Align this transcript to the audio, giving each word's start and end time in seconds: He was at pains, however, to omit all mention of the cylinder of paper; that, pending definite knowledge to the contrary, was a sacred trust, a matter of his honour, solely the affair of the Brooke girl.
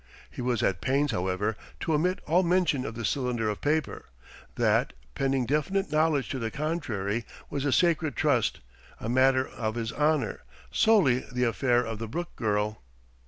He 0.31 0.41
was 0.41 0.63
at 0.63 0.81
pains, 0.81 1.11
however, 1.11 1.55
to 1.81 1.93
omit 1.93 2.21
all 2.25 2.41
mention 2.41 2.87
of 2.87 2.95
the 2.95 3.05
cylinder 3.05 3.49
of 3.51 3.61
paper; 3.61 4.05
that, 4.55 4.93
pending 5.13 5.45
definite 5.45 5.91
knowledge 5.91 6.27
to 6.29 6.39
the 6.39 6.49
contrary, 6.49 7.23
was 7.51 7.65
a 7.65 7.71
sacred 7.71 8.15
trust, 8.15 8.61
a 8.99 9.07
matter 9.07 9.47
of 9.47 9.75
his 9.75 9.93
honour, 9.93 10.39
solely 10.71 11.23
the 11.31 11.43
affair 11.43 11.85
of 11.85 11.99
the 11.99 12.07
Brooke 12.07 12.35
girl. 12.35 12.81